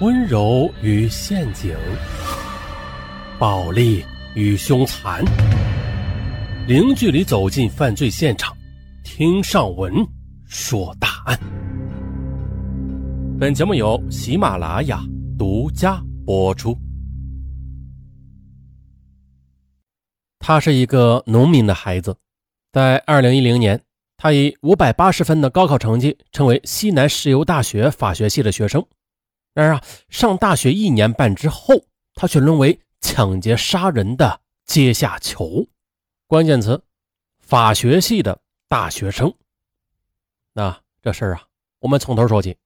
[0.00, 1.74] 温柔与陷阱，
[3.36, 4.04] 暴力
[4.36, 5.24] 与凶残，
[6.68, 8.56] 零距离走进犯罪现场，
[9.02, 9.92] 听上文
[10.46, 11.36] 说大案。
[13.40, 15.02] 本节目由喜马拉雅
[15.36, 16.78] 独家播出。
[20.38, 22.16] 他是一个农民的孩子，
[22.72, 23.80] 在二零一零年，
[24.16, 28.86] 他以五百八十分的高考成绩，成为西南石油大学法学系的学生。
[29.54, 31.84] 然而啊，上大学一年半之后，
[32.14, 35.66] 他却沦为抢劫杀人的阶下囚。
[36.26, 36.82] 关键词：
[37.40, 39.34] 法学系的大学生。
[40.52, 41.42] 那这事儿啊，
[41.80, 42.56] 我们从头说起。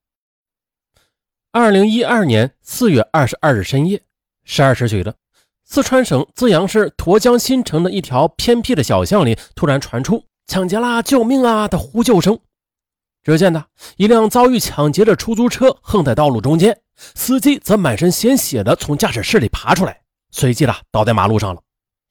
[1.51, 4.01] 二零一二年四月二十二日深夜
[4.43, 5.15] 十二时许的，
[5.63, 11.01] 四川省资阳市沱江新城的一条偏僻的小巷里，突然传出“抢劫啦！
[11.01, 12.39] 救命啊！”的呼救声。
[13.23, 16.77] 只见呢，一辆遭遇抢劫的出租车横在道路中间，
[17.15, 21.61] 司机则满身鲜血的从驾驶室里爬出来，随即呢倒在马路上了。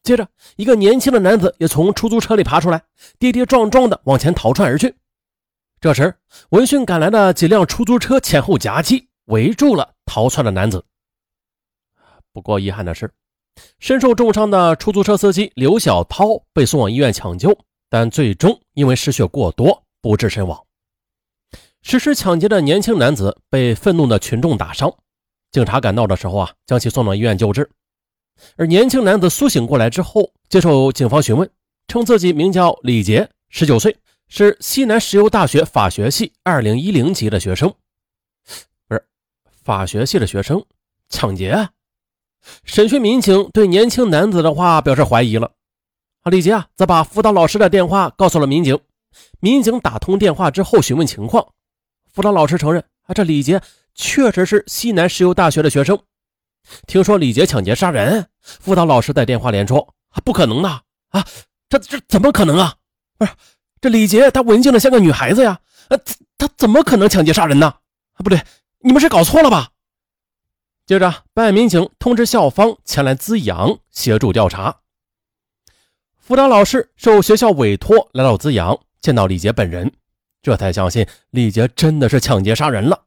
[0.02, 2.82] 接着，一个年轻的男子也从出租车里爬出来，
[3.18, 4.94] 跌跌撞撞的往前逃窜而去。
[5.80, 6.16] 这时，
[6.48, 10.82] 闻讯赶来的几辆出租车前后夹击，围住了逃窜的男子。
[12.32, 13.12] 不过，遗憾的是，
[13.78, 17.56] 身受重伤的出租车司机刘小涛被送往医院抢救，
[17.90, 20.58] 但最终因为失血过多不治身亡。
[21.82, 24.92] 实施抢劫的年轻男子被愤怒的群众打伤，
[25.50, 27.68] 警察赶到的时候啊，将其送到医院救治。
[28.56, 31.48] 而年轻男子苏醒过来之后，接受警方询问，
[31.88, 33.96] 称自己名叫李杰，十九岁，
[34.28, 37.68] 是西南石油大学法学系二零一零级的学生。
[38.88, 39.04] 不是，
[39.64, 40.64] 法学系的学生
[41.08, 41.68] 抢劫？
[42.64, 45.52] 审讯民警对年轻男子的话表示怀疑了。
[46.22, 48.78] 啊，李杰啊，则把辅导老师的电话告诉了民警。
[49.40, 51.52] 民警打通电话之后询问情况。
[52.12, 53.60] 辅导老师承认啊，这李杰
[53.94, 55.98] 确实是西南石油大学的学生。
[56.86, 60.68] 听说李杰抢劫杀人，辅导老师在电话连说：“不可能的
[61.08, 61.26] 啊，
[61.70, 62.74] 这这怎么可能啊？
[63.16, 63.32] 不是
[63.80, 65.98] 这李杰，他文静的像个女孩子呀，呃，
[66.36, 67.66] 他怎么可能抢劫杀人呢？
[67.66, 68.42] 啊，不对，
[68.80, 69.70] 你们是搞错了吧？”
[70.84, 74.80] 接着，办案民警通知校方前来资阳协助调查。
[76.18, 79.90] 辅导老师受学校委托来到资阳，见到李杰本人。
[80.42, 83.04] 这才相信李杰真的是抢劫杀人了。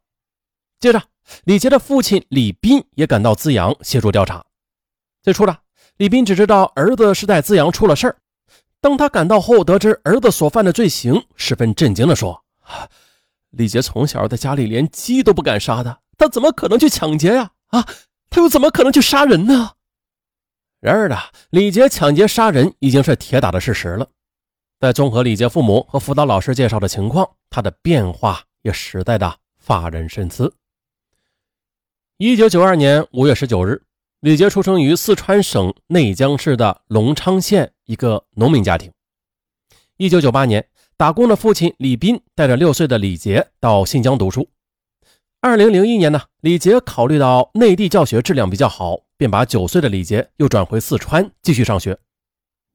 [0.79, 1.03] 接着，
[1.43, 4.43] 李杰的父亲李斌也赶到资阳协助调查。
[5.21, 5.57] 最初的
[5.97, 8.17] 李斌只知道儿子是在资阳出了事儿。
[8.79, 12.43] 当他赶到后，得知儿子所犯的罪行，十分震惊地说
[13.51, 17.51] ：“李杰从小在家里连鸡都不敢杀的，他怎么可能去抢劫呀？
[17.67, 17.85] 啊，
[18.29, 19.71] 他又怎么可能去杀人呢？”
[20.79, 21.17] 然而呢，
[21.49, 24.07] 李杰抢劫杀人已经是铁打的事实了。
[24.85, 30.53] 在综合李杰父母和辅导老师介绍的情况，他的变化也实在的发人深思。
[32.17, 33.81] 一九九二年五月十九日，
[34.19, 38.91] 李杰出生于四川省内江市的隆昌县一个农民家庭。
[39.97, 40.63] 一九九八年，
[40.95, 44.47] 打工的父亲李斌带着六岁的李杰到新疆读书。
[45.41, 51.97] 二零零一年呢，李杰考虑到内地教学质量比较好，便把九岁的李杰又转回四川继续上学。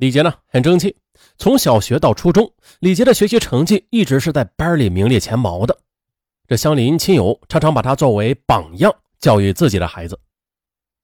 [0.00, 0.96] 李杰呢很争气。
[1.36, 5.78] 从小学到初中，李杰的学习成绩一直是在班里名列前茅的。
[6.48, 10.18] 这乡邻亲友常常把他作为榜样，教育自己的孩子。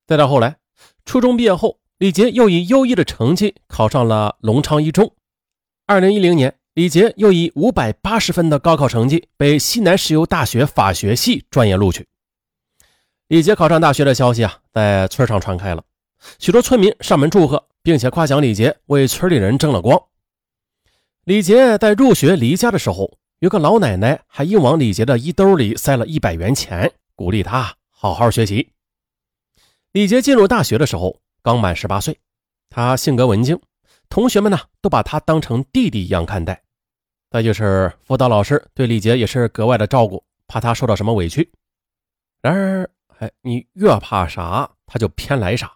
[0.07, 0.57] 再到后来，
[1.05, 5.13] 初中毕业后，李杰又以优异的成绩考上了隆昌一中。
[5.85, 12.09] 二零一零年，李杰又以五百八十分的高考成绩被西南石油大学法学系专业录取。
[13.29, 15.85] 李杰考上大学的消息啊，在村上传开了，
[16.39, 17.69] 许多村民上门祝贺。
[17.87, 19.97] 并且夸奖李杰为村里人争了光。
[21.23, 28.73] 李杰在入学离家的时候，有个老奶奶还硬往李杰的衣兜里塞了一百元钱，鼓励他好好学习。
[29.93, 32.19] 李杰进入大学的时候刚满十八岁，
[32.71, 33.57] 他性格文静，
[34.09, 36.61] 同学们呢都把他当成弟弟一样看待。
[37.31, 41.53] 再就是辅导老师对李杰也是格外的照顾，怕他受到什么委屈。
[42.43, 45.76] 然而，哎，你越怕啥，他就偏来啥。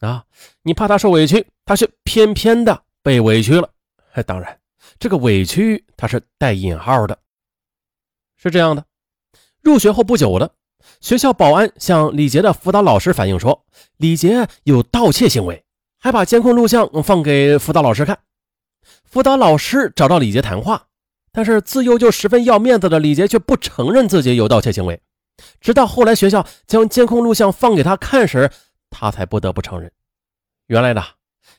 [0.00, 0.24] 啊，
[0.62, 3.70] 你怕他受委屈，他却偏偏的被委屈了。
[4.26, 4.58] 当然，
[4.98, 7.18] 这个委屈他是带引号的。
[8.36, 8.84] 是这样的，
[9.60, 10.52] 入学后不久的，
[11.00, 13.64] 学校保安向李杰的辅导老师反映说，
[13.98, 15.62] 李杰有盗窃行为，
[15.98, 18.18] 还把监控录像放给辅导老师看。
[19.04, 20.86] 辅导老师找到李杰谈话，
[21.32, 25.00] 但是自幼就十分要面子的李杰却不承认自己有盗窃行为。
[25.60, 28.50] 直到后来学校将监控录像放给他看时，
[28.90, 29.90] 他才不得不承认，
[30.66, 31.02] 原来的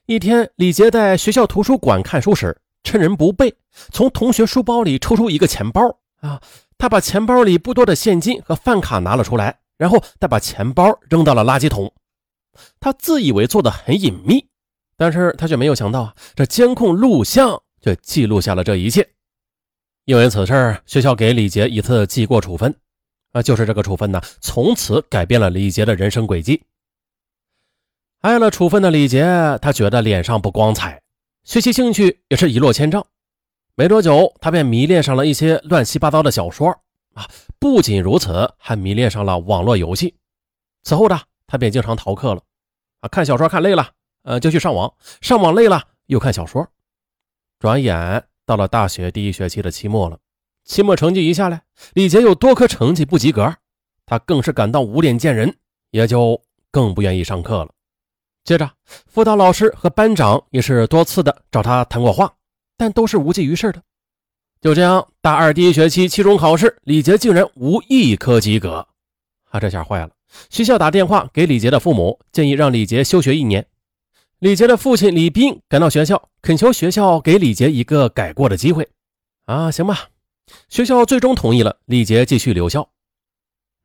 [0.06, 3.56] 一天，李杰在学校图书馆看书时，趁人不备，
[3.92, 5.82] 从同学书包里抽出一个钱包
[6.20, 6.42] 啊，
[6.78, 11.92] 他把钱包里不多的现金和饭卡拿了出来，然后再把钱包扔到了垃圾桶。
[12.80, 14.46] 他自以为做的很隐秘，
[14.98, 19.10] 但是他却没有想到啊，这监控录像却记录下了这一切。
[20.06, 22.76] 因为此事，学校给李杰一次记过处分，
[23.32, 26.62] 啊，就是这个处分呢，从此改变了李杰的人生轨迹。
[28.22, 29.26] 挨了处分的李杰，
[29.64, 31.02] 他觉得脸上不光彩，
[31.44, 33.04] 学习兴趣也是一落千丈。
[33.74, 36.70] 没多久，他便迷恋上了一些乱七八糟的小说
[37.16, 37.28] 啊，
[37.58, 40.16] 不仅如此，还迷恋上了网络游戏。
[40.84, 42.44] 此后呢，他便经常逃课了，
[43.00, 43.90] 啊，看小说看累了，
[44.22, 46.68] 呃，就去上网，上网累了又看小说，
[47.60, 48.24] 转眼。
[48.46, 50.20] 到了大学第一学期的期末了，
[50.66, 51.64] 期末成绩一下来，
[51.94, 53.56] 李杰有多科成绩不及格，
[54.06, 55.56] 他更是感到无脸见人，
[55.92, 57.70] 也就更不愿意上课了。
[58.44, 58.70] 接着，
[59.08, 62.34] 辅导老师和班长也是多次的找他谈过话，
[62.76, 63.82] 但都是无济于事的。
[64.60, 68.88] 就这样，大二第一学期期中考试，李杰竟然无一科及格，
[69.50, 70.12] 啊，这下坏了！
[70.50, 73.66] 学校打电话给李杰的父母，建议让李杰休学一年。
[74.40, 78.88] 李杰的父亲李斌赶到学校，恳求学校给李杰一个改过的机会。
[79.46, 80.10] 啊，行吧，
[80.70, 82.90] 学校最终同意了，李杰继续留校。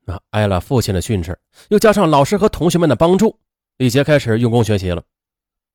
[0.05, 1.37] 啊，挨了父亲的训斥，
[1.69, 3.37] 又加上老师和同学们的帮助，
[3.77, 5.03] 李杰开始用功学习了。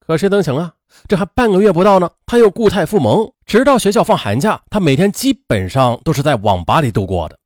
[0.01, 0.75] 可谁能想啊，
[1.07, 3.33] 这还半个月不到呢，他又固态复萌。
[3.47, 7.39] 直到学校放寒假，他每天基本上都是在网吧里度过的。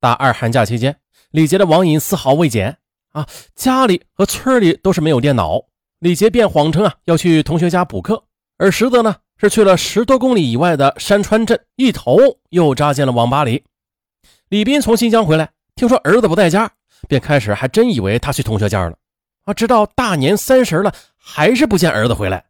[0.00, 0.96] 大二寒假期间，
[1.30, 2.78] 李杰的网瘾丝毫未减。
[3.12, 3.26] 啊，
[3.56, 5.64] 家里和村里都是没有电脑。
[5.98, 8.22] 李杰便谎称啊要去同学家补课，
[8.58, 12.18] 而实则呢是去了十多公里以外的山川镇，一头
[12.50, 13.64] 又扎进了网吧里。
[14.50, 16.70] 李斌从新疆回来，听说儿子不在家，
[17.08, 18.96] 便开始还真以为他去同学家了
[19.48, 19.54] 啊。
[19.54, 22.44] 直到大年三十了，还是不见儿子回来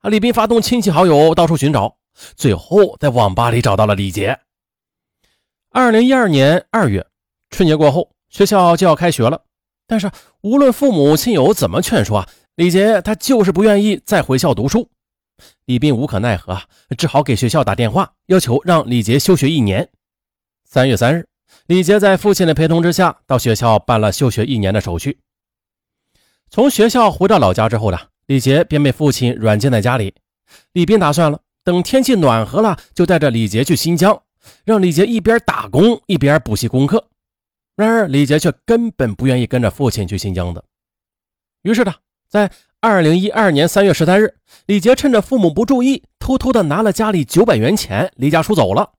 [0.00, 0.10] 啊。
[0.10, 1.96] 李斌发动亲戚好友到处寻找，
[2.36, 4.38] 最后在网吧里找到了李杰。
[5.70, 7.06] 二零一二年二月，
[7.50, 9.42] 春节过后，学校就要开学了，
[9.86, 10.10] 但是
[10.42, 12.28] 无论父母亲友怎么劝说啊。
[12.56, 14.86] 李杰他就是不愿意再回校读书，
[15.64, 16.60] 李斌无可奈何，
[16.98, 19.88] 只好给学校打电话，要求让李杰休学一年。
[20.68, 21.26] 三月三日，
[21.64, 25.18] 李杰在父亲的陪同之下，到学校办了休学一年的手续。
[26.52, 30.14] 从学校回到老家之后呢，李杰便被父亲软禁在家里。
[30.74, 34.20] 李斌打算了，等天气暖和了，就带着李杰去新疆，
[34.66, 37.08] 让李杰一边打工一边补习功课。
[37.74, 40.62] 然而，李杰却根本不愿意跟着父亲去新疆的。
[41.62, 41.94] 于是呢。
[42.28, 42.50] 在
[42.80, 44.34] 二零一二年三月十三日，
[44.64, 48.92] 李杰趁着父母不注意，偷偷的拿了家里九百元钱，离家出走了。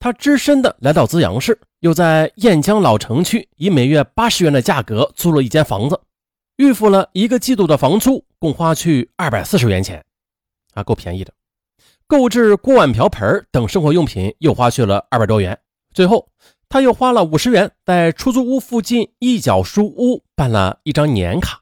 [0.00, 6.00] 他只身的来到资阳市，又在雁江老城区以每月八十元的价格租了一间房子，
[6.56, 10.04] 预付了一个季度的房租，共花去二百四十元钱，
[10.74, 11.32] 啊，够便宜的。
[12.06, 15.58] 购置锅碗瓢盆等生活用品又花去了二百多元。
[15.94, 16.28] 最后，
[16.68, 21.60] 他又花了五十元在出租屋附近一角书屋办了一张年卡。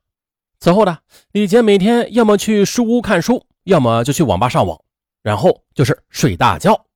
[0.59, 0.99] 此后呢，
[1.33, 4.81] 李杰每天要么去书屋看书，要么就去网吧上网，
[5.23, 6.87] 然后就是睡大觉。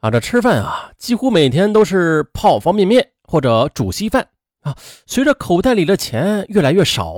[0.00, 4.28] 啊，这吃饭啊，几乎每天都是泡方便面或者煮稀饭
[4.66, 4.76] 啊。
[5.06, 7.14] 随着口袋里的钱越来越少，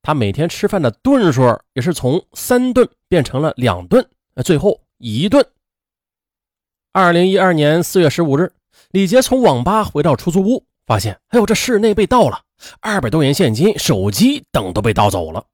[0.00, 4.06] 他每天吃饭的顿数也是从三顿变成了两顿，
[4.44, 5.44] 最后一顿。
[6.92, 8.52] 二零一二年四月十五日，
[8.90, 12.42] 李杰从网吧回到出租屋，发现，哎呦，这室内被盗了。
[12.80, 15.44] 二百多元现金、手机等都被盗走了，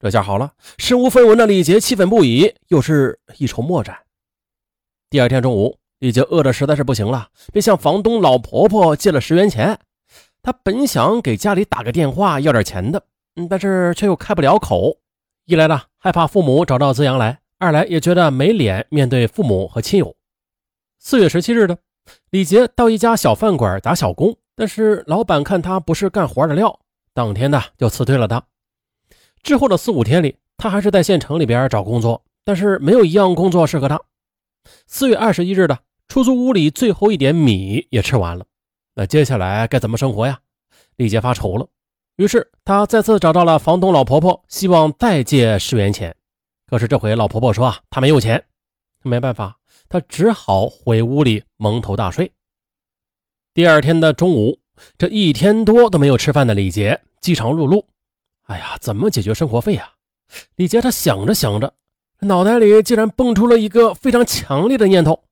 [0.00, 3.98] 这下好了，身无分文的李杰气愤不已，又是一筹莫展。
[5.10, 9.78] 第二天中午，李杰饿得实在是不行了，便向房东老婆婆借了十元钱。
[10.44, 13.02] 他本想给家里打个电话要点钱的，
[13.36, 14.98] 嗯，但是却又开不了口。
[15.46, 20.14] 一来呢，害怕父母找到资阳来；二来也觉得没脸面对父母和亲友。
[20.98, 21.78] 四月十七日的，
[22.28, 24.36] 李杰到一家小饭馆打小工。
[24.54, 26.78] 但是老板看他不是干活的料，
[27.14, 28.44] 当天呢就辞退了他。
[29.42, 33.98] 之后的四五天里，他还是在县城里边找工作，但是没有一样工作适合他。
[34.86, 38.44] 四月二十一日的出租屋里最后一点米也吃完了，
[38.94, 40.38] 那接下来该怎么生活呀？
[40.96, 41.68] 李杰发愁了，
[42.16, 46.14] 于是他再次找到了房东老婆婆，希望再借十元钱。
[46.66, 48.44] 可是这回老婆婆说啊，她没有钱，
[49.02, 49.58] 没办法，
[49.88, 52.32] 他只好回屋里蒙头大睡。
[53.52, 54.60] 第二天的中午，
[54.96, 57.84] 这一天多都没有吃饭的李杰饥肠辘辘。
[58.44, 59.94] 哎呀，怎么解决生活费啊？
[60.54, 61.74] 李杰他想着想着，
[62.20, 65.24] 脑袋里竟然蹦出了一个非常强烈的念头：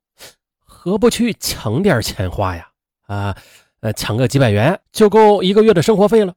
[0.64, 2.71] 何不去抢点钱花呀？
[3.12, 3.36] 啊，
[3.80, 6.34] 呃，抢个几百元就够一个月的生活费了。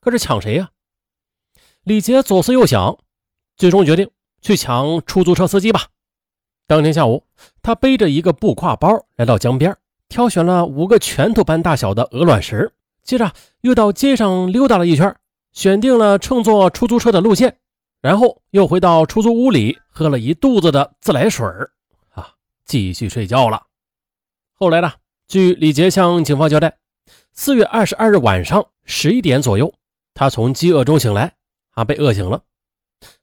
[0.00, 0.70] 可是抢谁呀？
[1.82, 2.98] 李杰左思右想，
[3.56, 4.10] 最终决定
[4.42, 5.86] 去抢出租车司机吧。
[6.66, 7.24] 当天下午，
[7.62, 9.74] 他背着一个布挎包来到江边。
[10.06, 13.32] 挑选了五个拳头般大小的鹅卵石，接着
[13.62, 15.16] 又到街上溜达了一圈，
[15.52, 17.56] 选定了乘坐出租车的路线，
[18.02, 21.46] 然后又回到出租屋里喝了一肚子的自来水
[22.10, 22.34] 啊，
[22.66, 23.66] 继续睡觉了。
[24.52, 24.92] 后来呢，
[25.26, 26.76] 据李杰向警方交代，
[27.32, 29.72] 四月二十二日晚上十一点左右，
[30.12, 31.34] 他从饥饿中醒来，
[31.70, 32.42] 啊，被饿醒了。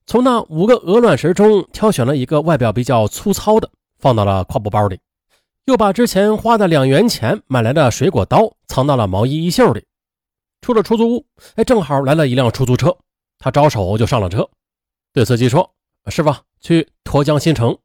[0.05, 4.99] 从那五个鹅卵石中挑选了一个外表比较粗糙的，放到了挎布包里，
[5.65, 9.85] 又把之前花的两元钱买来的水果刀藏到了毛衣衣袖里。
[10.61, 12.95] 出了出租屋，哎，正好来了一辆出租车，
[13.39, 14.47] 他招手就上了车，
[15.13, 15.73] 对司机说
[16.07, 17.77] ：“师傅，去沱江新城。”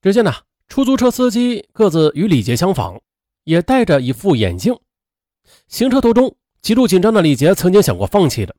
[0.00, 0.32] 只见呢，
[0.68, 3.00] 出租车司机个子与李杰相仿，
[3.44, 4.78] 也戴着一副眼镜。
[5.66, 8.54] 行车途中，极度紧张的李杰曾经想过放弃的。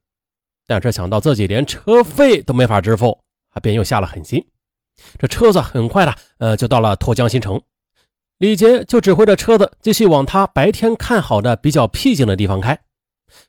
[0.66, 3.20] 但是想到自己连车费都没法支付，
[3.52, 4.44] 他便又下了狠心。
[5.18, 7.62] 这车子很快的，呃，就到了沱江新城。
[8.40, 12.80] 李杰就指挥着车子继续往他白天看好的比较僻静的地方开。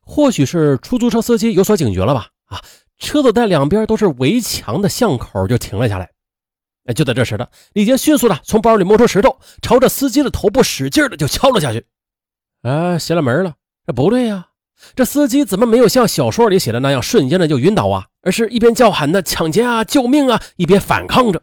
[0.02, 2.28] 或许是出租车司机有所警觉了吧？
[2.46, 2.60] 啊，
[2.98, 6.10] 车子在两边都是围墙的巷口就停了下来。
[6.87, 11.84] 哎，就在这时的李杰迅速的从包里摸出石头，朝着司机的头部使劲的就敲了下去。
[12.62, 13.54] 啊，邪了门了！
[13.87, 14.49] 这不对呀。
[14.94, 18.06] 这司机怎么没有像小说里写的那样瞬间的就晕倒啊？
[18.22, 21.42] 而是一边叫喊的抢劫啊、救命啊，一边反抗着。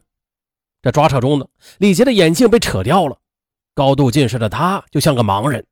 [0.81, 1.45] 这抓扯中呢，
[1.77, 3.17] 李杰的眼镜被扯掉了，
[3.75, 5.63] 高度近视的他就像个盲人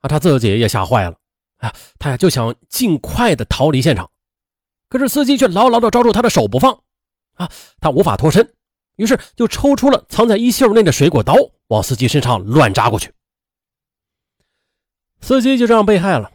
[0.00, 0.08] 啊！
[0.08, 1.16] 他自己也吓坏了
[1.58, 1.72] 啊！
[1.98, 4.10] 他呀就想尽快的逃离现场，
[4.90, 6.78] 可是司机却牢牢的抓住他的手不放
[7.34, 7.50] 啊！
[7.80, 8.52] 他无法脱身，
[8.96, 11.34] 于是就抽出了藏在衣袖内的水果刀，
[11.68, 13.12] 往司机身上乱扎过去。
[15.20, 16.32] 司机就这样被害了。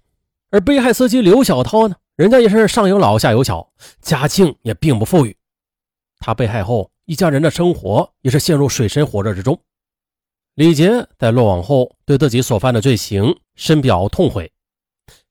[0.50, 5.38] 而被害司机刘小涛呢，人家也是上有老下有小，家境也并不富裕。
[6.20, 9.60] 他被害后，一家人的生活也是陷入水深火热之中。
[10.56, 14.52] 李杰在落网后，对自己所犯的罪行深表痛悔。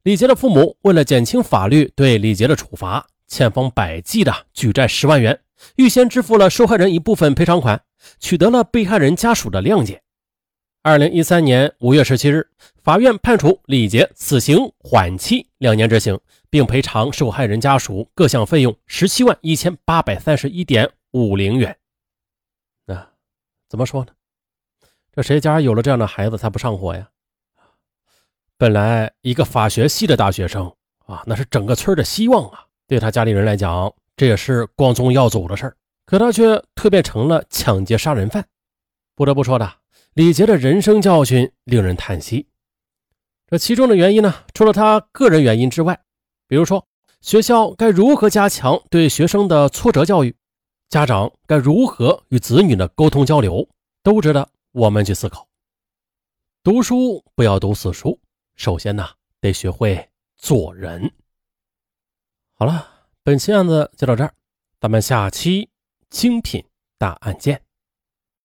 [0.02, 5.38] 李杰的父母为了减轻法律对李杰的处罚，千方百计的举债十万元，
[5.76, 7.82] 预先支付了受害人一部分赔偿款，
[8.18, 10.02] 取得了被害人家属的谅解。
[10.82, 12.48] 二零一三年五月十七日，
[12.82, 21.76] 法院判处李杰死刑缓期两年执行，并赔偿受害人家属各项费用十七万一千八百三十一点五零元。
[22.86, 23.08] 那
[23.68, 24.12] 怎么说呢？
[25.12, 27.10] 这谁家有了这样的孩子才不上火呀？
[28.56, 30.72] 本来一个法学系的大学生
[31.04, 35.74] 啊，那是整个村的希望啊，对他家里人来讲，这也是光宗耀祖的事儿。
[36.04, 38.46] 可他却蜕变成了抢劫杀人犯。
[39.14, 39.76] 不得不说的。
[40.12, 42.46] 李杰的人生教训令人叹息。
[43.46, 45.98] 这其中的原因呢，除了他个人原因之外，
[46.46, 46.86] 比如说
[47.22, 50.36] 学校该如何加强对学生的挫折教育，
[50.90, 53.66] 家长该如何与子女的沟通交流，
[54.02, 55.48] 都值得我们去思考。
[56.62, 58.20] 读书不要读死书，
[58.54, 59.08] 首先呢，
[59.40, 61.10] 得学会做人。
[62.58, 64.32] 好了，本期案子就到这儿，
[64.80, 65.68] 咱们下期
[66.08, 66.64] 精品
[66.96, 67.60] 大案件。